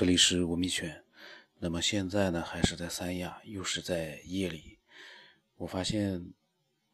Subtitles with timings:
[0.00, 1.04] 这里是文明犬。
[1.58, 4.78] 那么现在呢，还是在三亚，又是在夜里。
[5.56, 6.32] 我发现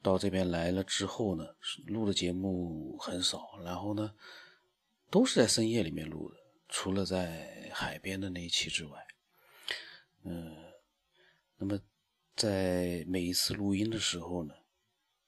[0.02, 1.44] 到这边来了之后呢，
[1.86, 4.12] 录的节目很少，然后呢，
[5.08, 6.36] 都是在深夜里面录的，
[6.68, 9.06] 除了在海边的那一期之外。
[10.24, 10.56] 嗯，
[11.58, 11.78] 那么
[12.34, 14.52] 在每一次录音的时候呢，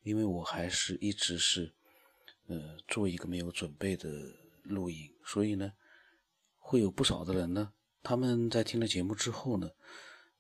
[0.03, 1.73] 因为我还是一直是
[2.49, 4.11] 呃做一个没有准备的
[4.65, 5.73] 录音，所以呢。
[6.69, 7.73] 会有不少的人呢，
[8.03, 9.71] 他们在听了节目之后呢，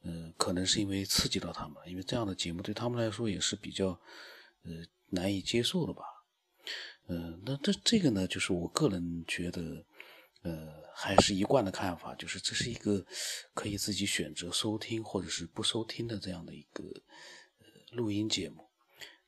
[0.02, 3.98] 嗯，可能是因为刺激到他们，因为这样的节目对他们来说也是比较，
[4.62, 4.72] 呃，
[5.06, 6.02] 难以接受的吧。
[7.06, 9.86] 嗯，那这这个呢，就是我个人觉得，
[10.42, 13.02] 呃，还是一贯的看法，就是这是一个
[13.54, 16.84] 可以自己选择收听或者是不收听的这样的一个
[17.60, 18.68] 呃录音节目。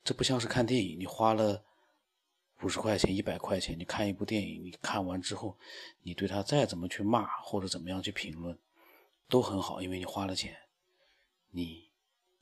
[0.04, 1.64] 这不像是看电影，你花了。
[2.62, 5.58] 五十块钱、一百块钱，你看一部电影，你看完之后，
[6.02, 8.58] 你对他再怎么去骂或者怎么样去评论，
[9.28, 10.56] 都很好，因为你花了钱，
[11.50, 11.88] 你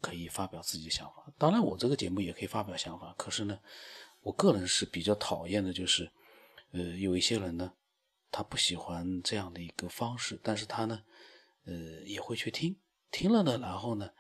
[0.01, 1.33] 可以发表自己的想法。
[1.39, 3.61] 当然，我这个节目也可以发表想法，可是呢，
[4.23, 6.11] 我个人是比较讨厌的，就是，
[6.73, 7.73] 呃，有一些人呢，
[8.33, 11.05] 他不喜欢这样的一个方式，但是他呢，
[11.65, 12.77] 呃，也会去听，
[13.13, 14.11] 听了呢，然后呢，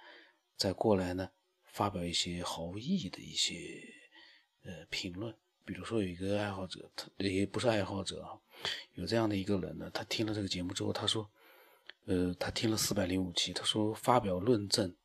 [0.56, 1.30] 再过来呢，
[1.64, 3.82] 发表一些毫无意义的一些，
[4.62, 5.34] 呃，评论。
[5.68, 8.26] 比如说有一个爱好者，他也不是爱好者，
[8.94, 11.28] 有这样的一个人呢，他听了这个节目之后，他说，
[12.06, 14.96] 呃，他听了四百零五期，他说发表论证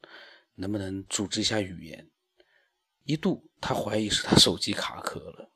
[0.56, 2.10] 能不能组织一下语言？
[3.04, 5.50] 一度他怀疑是他手机卡壳了，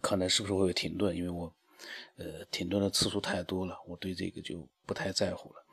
[0.00, 1.16] 可能是不是会有停顿？
[1.16, 1.54] 因为我，
[2.16, 5.64] 呃，停顿的次数太多了，我对这个就不太在乎了。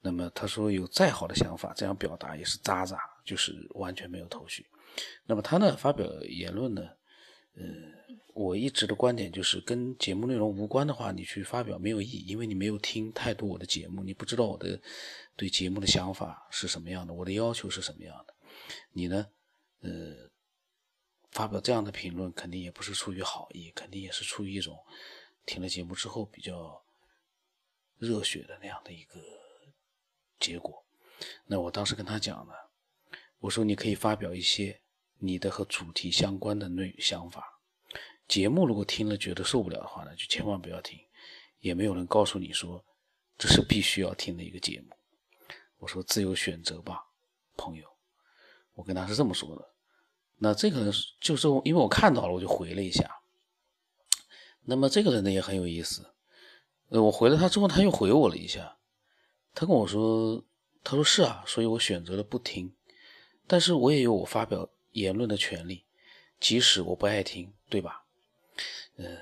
[0.00, 4.66] 那么他说有再好的想法，这样表达也是渣渣，就是完全没有头绪。
[5.26, 6.95] 那么他呢发表言论呢？
[7.58, 7.64] 呃，
[8.34, 14.78] 我一直的观点就是，跟节目内容无关的话，你去发表没有意义，因为你没有听太多我的节目，你不知道我的
[15.36, 18.34] 对节目的想法是什么样的，我的要求是什么样的。
[18.92, 19.26] 你呢，
[19.80, 19.90] 呃，
[21.30, 24.78] 发表这样的评论，肯定也不是出于好意，肯定也是出于一种
[25.46, 26.84] 听了节目之后比较
[27.96, 29.18] 热血的那样的一个
[30.38, 30.84] 结果。
[31.46, 32.70] 那我当时跟他讲了，
[33.38, 34.82] 我说你可以发表一些。
[35.18, 37.60] 你的和主题相关的内想法，
[38.28, 40.98] 节目如果听了觉得受不了的话呢，就千万不要听。
[41.60, 42.84] 也没有人告诉你说
[43.38, 44.94] 这是必须要听的一个节目。
[45.78, 47.02] 我说自由选择吧，
[47.56, 47.86] 朋友。
[48.74, 49.68] 我跟他是这么说的。
[50.36, 53.10] 那这个人就是因为我看到了，我就回了一下。
[54.62, 56.14] 那么这个人呢也很有意思。
[56.90, 58.76] 呃，我回了他之后，他又回我了一下。
[59.54, 60.44] 他跟我说，
[60.84, 62.76] 他说是啊，所以我选择了不听。
[63.46, 64.68] 但是我也有我发表。
[64.96, 65.84] 言论的权利，
[66.40, 68.06] 即使我不爱听，对吧？
[68.96, 69.18] 呃，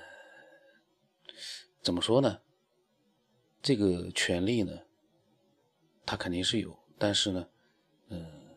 [1.82, 2.42] 怎么说呢？
[3.60, 4.86] 这个权利呢，
[6.06, 7.48] 他肯定是有，但是呢，
[8.06, 8.56] 呃，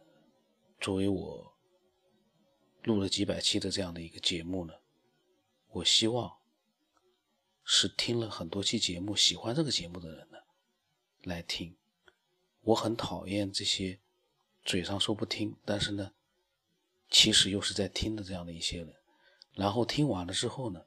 [0.79, 1.57] 作为我
[2.83, 4.75] 录了几百期的这样的一个节目呢，
[5.69, 6.37] 我希望
[7.63, 10.37] 是听了很多期节目、喜欢这个节目的人呢
[11.23, 11.75] 来听。
[12.61, 13.99] 我很讨厌这些
[14.63, 16.13] 嘴上说不听，但是呢。
[17.09, 18.93] 其实又是在听的这样的一些人，
[19.53, 20.85] 然后听完了之后呢，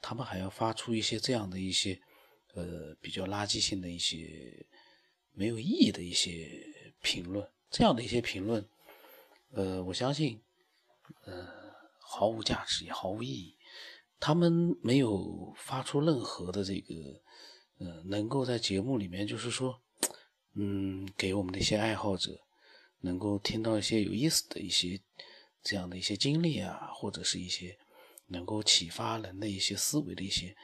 [0.00, 2.00] 他们还要发出一些这样的一些，
[2.54, 4.66] 呃，比较垃圾性的一些
[5.32, 6.64] 没有意义的一些
[7.00, 8.68] 评论，这样的一些评论，
[9.52, 10.38] 呃，我相信，
[11.24, 11.48] 呃，
[11.98, 13.56] 毫无价值也毫无意义。
[14.20, 17.22] 他们没有发出任何的这个，
[17.78, 19.80] 呃，能够在节目里面就是说，
[20.52, 22.38] 嗯，给我们的一些爱好者
[23.00, 25.00] 能够听到一些有意思的一些。
[25.62, 27.76] 这样的一些经历啊，或者是一些
[28.28, 30.54] 能够启发人的一些思维的一些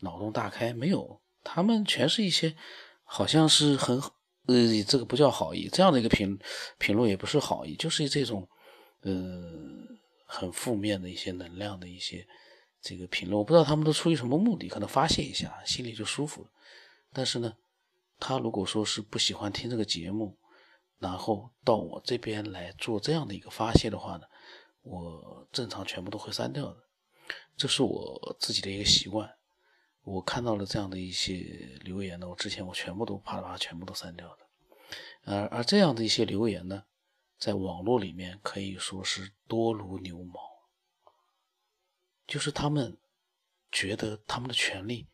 [0.00, 2.56] 脑洞大开，没有，他们全是一些
[3.04, 3.98] 好像是很
[4.46, 6.38] 呃，这个不叫好意，这样的一个评
[6.78, 8.46] 评论也不是好意，就是这种
[9.00, 9.42] 呃
[10.26, 12.26] 很负面的一些能量的一些
[12.82, 16.48] 这个评论，我不知道他们都出于什么目的，可能发泄一下，心里就舒服了。
[17.12, 17.54] 但是呢，
[18.18, 20.36] 他如果说是不喜欢听这个节目，
[20.98, 24.24] 然后到我这边来做这样的一个发泄的话呢？
[24.84, 26.76] 我正常全部都会删掉的，
[27.56, 29.34] 这是我自己的一个习惯。
[30.02, 34.46] 我看到了这样的一些留言呢，我之前我全部都啪啪全部都删掉的。
[35.24, 36.84] 而而这样的一些留言呢，
[37.38, 40.38] 在网络里面可以说是多如牛毛，
[42.26, 42.98] 就是他们
[43.72, 45.08] 觉得他们的权利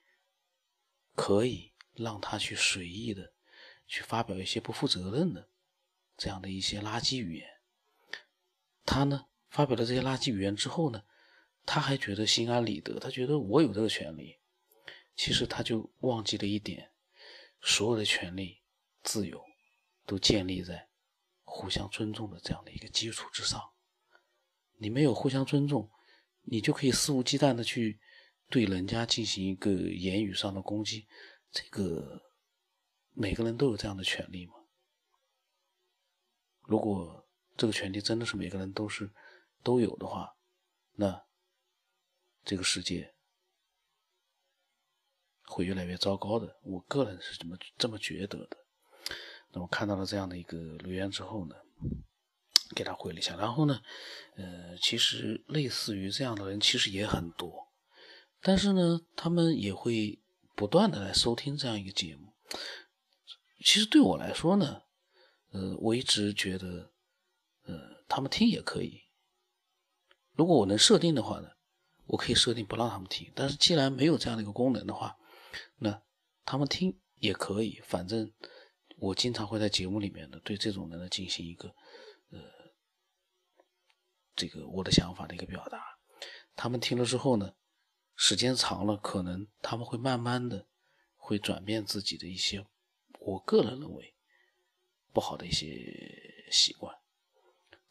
[1.14, 3.32] 可以让他去随意的
[3.86, 5.48] 去发表一些不负责任的
[6.16, 7.48] 这样的一些垃圾语言，
[8.84, 9.26] 他呢？
[9.50, 11.02] 发表了这些垃圾语言之后呢，
[11.66, 14.38] 他还觉得心安理得，他觉得我有这个权利。
[15.16, 16.92] 其实他就忘记了一点，
[17.60, 18.62] 所有的权利、
[19.02, 19.44] 自由
[20.06, 20.88] 都建立在
[21.42, 23.60] 互相尊重的这样的一个基础之上。
[24.78, 25.90] 你没有互相尊重，
[26.42, 28.00] 你就可以肆无忌惮的去
[28.48, 31.06] 对人家进行一个言语上的攻击。
[31.50, 32.22] 这个
[33.12, 34.54] 每个人都有这样的权利吗？
[36.62, 39.10] 如果这个权利真的是每个人都是
[39.62, 40.36] 都有的话，
[40.94, 41.24] 那
[42.44, 43.14] 这个世界。
[45.52, 48.56] 会越来越糟糕的，我个人是这么这么觉得的。
[49.50, 51.56] 那么看到了这样的一个留言之后呢，
[52.76, 53.34] 给他回了一下。
[53.34, 53.82] 然后呢，
[54.36, 57.66] 呃，其实类似于这样的人其实也很多，
[58.40, 60.22] 但是呢，他们也会
[60.54, 62.32] 不断的来收听这样一个节目。
[63.58, 64.82] 其实对我来说呢，
[65.50, 66.92] 呃，我一直觉得，
[67.64, 69.02] 呃，他们听也可以。
[70.40, 71.50] 如果我能设定的话呢，
[72.06, 73.30] 我可以设定不让他们听。
[73.34, 75.14] 但是既然没有这样的一个功能的话，
[75.76, 76.02] 那
[76.46, 78.32] 他们听也可以，反正
[78.96, 81.68] 我经常会在节目里面呢，对这种人呢进行一个
[82.30, 82.38] 呃
[84.34, 85.78] 这个我的想法的一个表达。
[86.56, 87.52] 他们听了之后呢，
[88.16, 90.66] 时间长了，可能他们会慢慢的
[91.16, 92.64] 会转变自己的一些
[93.18, 94.14] 我个人认为
[95.12, 96.96] 不好的一些习惯。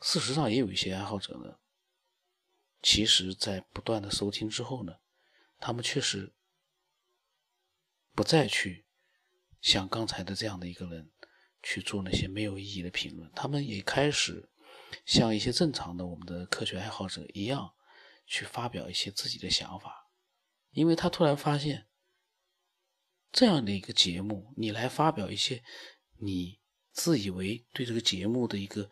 [0.02, 1.60] 事实上，也有一些爱好者呢，
[2.82, 4.94] 其实在不断的收听之后呢，
[5.60, 6.34] 他们确实。
[8.16, 8.86] 不再去
[9.62, 11.10] 像刚才的这样的一个人
[11.64, 14.50] 去做那些没有意义的评论，他们也开始
[15.06, 17.72] 像一些正常的我们的科学爱好者一样
[18.28, 20.10] 去发表一些自己的想法，
[20.72, 21.88] 因为他突然发现
[23.32, 25.64] 这样的一个节目，你来发表一些
[26.18, 26.60] 你
[26.92, 28.90] 自以为对这个节目的一个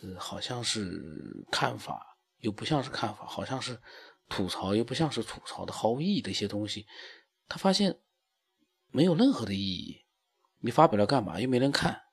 [0.00, 2.09] 呃好像是看法，
[2.40, 3.80] 又不像是看法，好像是
[4.28, 6.86] 吐槽，又不像是吐槽的毫无意义的一些东西，
[7.48, 8.00] 他发现。
[8.92, 10.04] 没有任何的意义，
[10.58, 11.38] 你发表了干嘛？
[11.40, 12.06] 又没人看。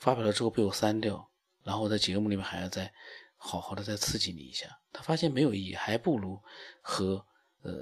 [0.00, 1.30] 发表了之后被我删掉，
[1.62, 2.92] 然后我在节目里面还要再
[3.36, 4.66] 好好的再刺激你一下。
[4.92, 6.42] 他发现没有意义，还不如
[6.80, 7.24] 和
[7.60, 7.72] 呃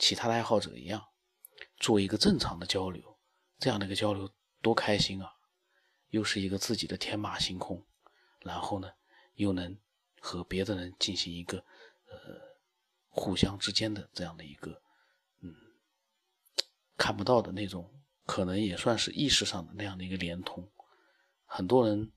[0.00, 1.00] 其他的爱好者一样，
[1.78, 3.16] 做一个正常的交流。
[3.60, 4.28] 这样的一个交流
[4.60, 5.30] 多开心啊！
[6.08, 7.86] 又是一个自己的天马行空，
[8.40, 8.90] 然后呢
[9.34, 9.78] 又能
[10.26, 11.58] 和别的人进行一个
[12.08, 12.58] 呃
[13.08, 14.82] 互相之间的这样的一个。
[15.40, 15.54] 嗯
[16.96, 20.68] 看不到的那种，可能也算是意识上的那样的一个连通，
[21.44, 22.10] 很多人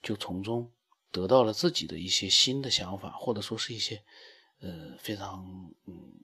[0.00, 0.72] 就从中
[1.10, 4.02] 得到了自己的一些新的想法，或者说是一些
[4.60, 5.44] 呃非常
[5.86, 6.14] 嗯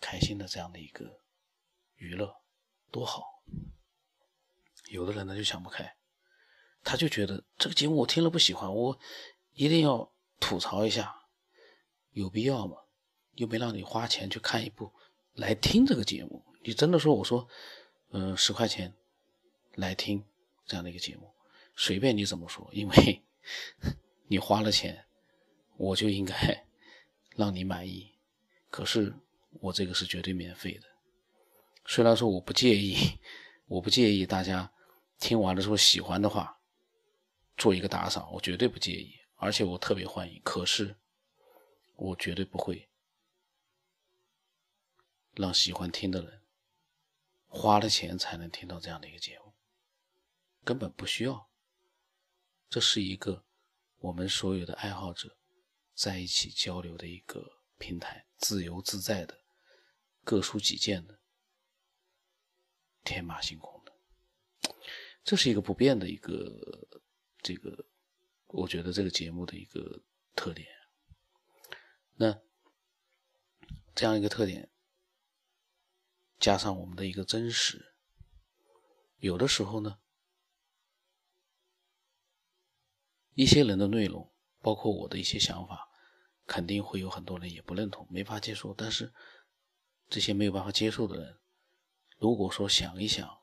[0.00, 1.20] 开心的这样的一个
[1.94, 2.34] 娱乐，
[2.90, 3.22] 多好。
[4.90, 5.96] 有的人呢就想不开，
[6.82, 8.98] 他就觉得这个节目我听了不喜欢，我
[9.54, 10.10] 一定要
[10.40, 11.14] 吐槽一下，
[12.12, 12.76] 有必要吗？
[13.34, 14.92] 又没让你花钱去看一部
[15.34, 16.44] 来听这个节目。
[16.62, 17.48] 你真的说，我说，
[18.10, 18.94] 嗯，十块钱
[19.74, 20.24] 来听
[20.66, 21.32] 这样的一个节目，
[21.74, 23.22] 随便你怎么说，因为
[24.28, 25.06] 你花了钱，
[25.76, 26.66] 我就应该
[27.36, 28.12] 让你满意。
[28.70, 29.14] 可是
[29.60, 30.86] 我这个是绝对免费的，
[31.86, 33.18] 虽然说我不介意，
[33.66, 34.72] 我不介意大家
[35.18, 36.58] 听完了之后喜欢的话，
[37.56, 40.40] 做一个打赏，我绝对不介意，而且我特别欢迎。
[40.44, 40.96] 可是
[41.96, 42.88] 我绝对不会
[45.34, 46.40] 让喜欢听的人。
[47.54, 49.52] 花了钱才能听到这样的一个节目，
[50.64, 51.50] 根本不需要。
[52.70, 53.44] 这是一个
[53.98, 55.36] 我们所有的爱好者
[55.92, 59.38] 在一起交流的一个平台，自由自在的，
[60.24, 61.18] 各抒己见的，
[63.04, 63.92] 天马行空的。
[65.22, 66.88] 这是一个不变的一个
[67.42, 67.84] 这个，
[68.52, 70.02] 我觉得这个节目的一个
[70.36, 70.68] 特点。
[72.14, 72.40] 那
[73.94, 74.70] 这样一个特点。
[76.38, 77.94] 加上我们的一个真实，
[79.18, 80.00] 有的时候呢，
[83.34, 85.88] 一些人的内容，包括我的一些想法，
[86.44, 88.74] 肯定会有很多人也不认同，没法接受。
[88.74, 89.14] 但是
[90.08, 91.38] 这些没有办法接受的人，
[92.18, 93.40] 如果说想一想，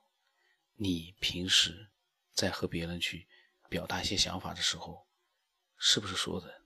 [0.75, 1.91] 你平时
[2.33, 3.29] 在和别人去
[3.69, 5.07] 表达一些想法的时候，
[5.77, 6.65] 是不是所有人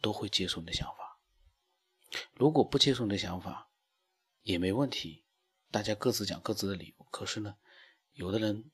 [0.00, 1.18] 都会接受你的想法？
[2.34, 3.70] 如果不接受你的想法，
[4.42, 5.24] 也没问题。
[5.70, 7.56] 大家各自讲各自的理由，可是呢，
[8.14, 8.72] 有的人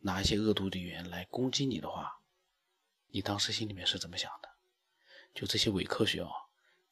[0.00, 2.20] 拿一些恶毒的语言来攻击你的话，
[3.08, 4.50] 你当时心里面是怎么想的？
[5.32, 6.30] 就这些伪科学啊，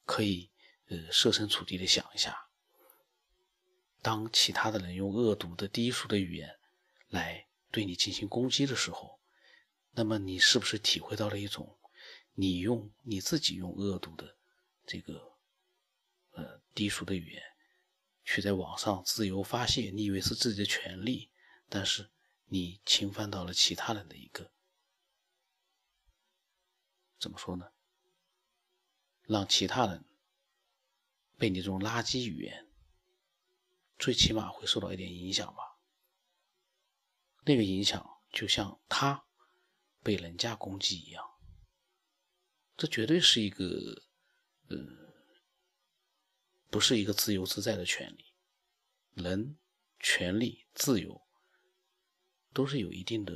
[0.05, 0.49] 可以
[0.87, 2.47] 呃设身处地的想一下，
[4.01, 6.57] 当其他的人用恶毒的低俗的语言
[7.09, 9.19] 来对你进行攻击的时候，
[9.91, 11.77] 那么你是不是体会到了一种
[12.33, 14.37] 你用你自己用恶毒的
[14.85, 15.37] 这个
[16.31, 17.43] 呃低俗的语言？
[18.25, 21.31] 去在网上自由发泄，你以为是自己的权利，
[21.67, 22.11] 但是
[22.45, 24.51] 你侵犯到了其他人的一个，
[27.19, 27.71] 怎么说呢？
[29.23, 30.05] 让其他人
[31.39, 32.67] 被你这种垃圾语言，
[33.97, 35.78] 最起码会受到一点影响吧。
[37.49, 39.25] 那个影响就像他
[40.03, 41.27] 被人家攻击一样，
[42.77, 44.03] 这绝对是一个，
[44.67, 44.77] 呃，
[46.69, 48.35] 不是一个自由自在的权利。
[49.15, 49.57] 人、
[49.99, 51.27] 权利、自由
[52.53, 53.33] 都是有一定的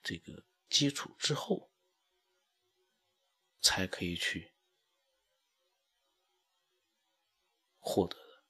[0.00, 1.72] 这个基础之后，
[3.60, 4.54] 才可以去。
[7.80, 8.44] 获得的。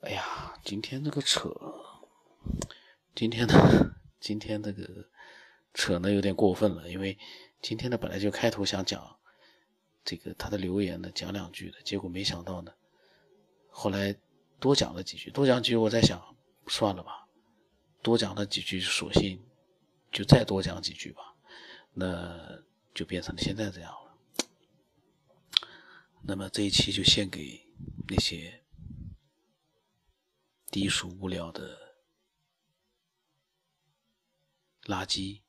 [0.00, 1.50] 哎呀，今天这个扯，
[3.14, 5.08] 今天的今天这个
[5.72, 7.16] 扯呢有点过分了，因为
[7.62, 9.16] 今天呢本来就开头想讲
[10.04, 12.70] 这个他的留言呢讲两句的，结果没想到呢，
[13.70, 14.14] 后来
[14.60, 17.26] 多讲了几句，多讲几句，我在想算了吧，
[18.02, 19.42] 多讲了几句，索性
[20.12, 21.34] 就再多讲几句吧，
[21.94, 24.14] 那就变成了现在这样了。
[26.24, 27.66] 那么这一期就献给
[28.06, 28.57] 那些
[30.70, 31.96] 低俗无聊的
[34.84, 35.42] 垃圾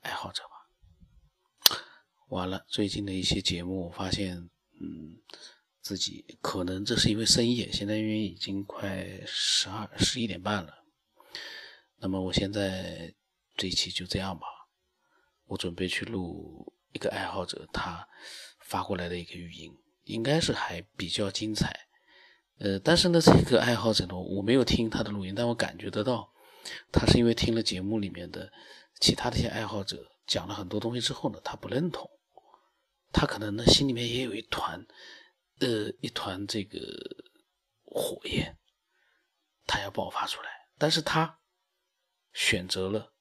[0.00, 1.78] 爱好者吧。
[2.28, 5.20] 完了，最近的一些节目，我发现，嗯，
[5.80, 10.84] 自己可能这是因为深夜，现在因为已经快十二十一点半了。
[11.96, 13.14] 那么我现在
[13.56, 14.46] 这一期就这样吧，
[15.46, 16.72] 我准备去录。
[16.92, 18.06] 一个爱好者他
[18.60, 21.88] 发过来的一个语音，应该是还比较精彩。
[22.62, 26.32] 呃，但是呢，这个爱好者呢，我没有听他的录音，但我感觉得到，
[26.92, 28.52] 他是因为听了节目里面的
[29.00, 32.08] 其他的一些爱好者讲了很多东西之后呢，他不认同，
[33.10, 34.86] 他可能呢心里面也有一团，
[35.58, 36.78] 呃，一团这个
[37.82, 38.56] 火焰，
[39.66, 41.40] 他要爆发出来，但是他
[42.32, 43.12] 选择了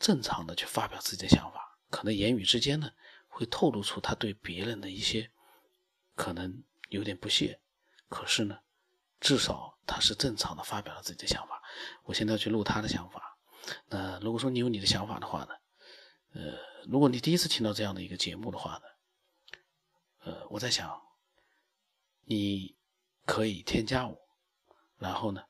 [0.00, 1.78] 正常的去发表自己的想法。
[1.90, 2.90] 可能言语之间呢，
[3.28, 5.30] 会透露出他对别人的一些
[6.16, 7.60] 可能有点不屑，
[8.08, 8.58] 可是呢，
[9.20, 11.62] 至少他是正常的发表了自己的想法。
[12.04, 13.38] 我现在要去录他的想法。
[13.88, 15.54] 那如果说你有你的想法的话呢，
[16.34, 18.84] 呃，如果你第一次听到这样的一个节目的话呢，
[20.20, 21.02] 呃，我在想，
[22.24, 22.76] 你
[23.24, 24.16] 可以添加我，
[24.98, 25.44] 然后呢，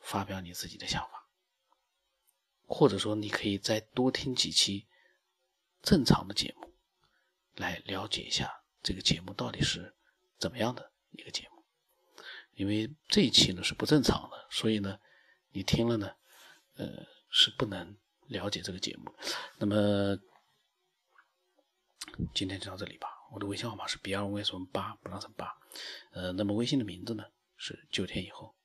[0.00, 1.28] 发表你自己的想法，
[2.66, 4.86] 或者说你可以再多听几期。
[5.82, 6.74] 正常的节目，
[7.54, 9.94] 来了解一下这个节目到底是
[10.36, 11.55] 怎么样的一个节目。
[12.56, 14.98] 因为这一期呢是不正常的，所以呢，
[15.52, 16.10] 你听了呢，
[16.74, 17.96] 呃，是不能
[18.26, 19.14] 了解这个节目。
[19.58, 20.18] 那么
[22.34, 23.08] 今天就到这里吧。
[23.30, 25.52] 我的微信号码是 B 二五 S 八不让成八，
[26.12, 27.24] 呃，那么微信的名字呢
[27.56, 28.55] 是九天以后。